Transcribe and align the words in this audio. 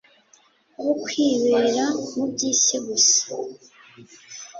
aho 0.77 0.91
kwibera 1.03 1.85
mu 2.13 2.23
byisi 2.31 2.75
gusa 2.87 3.25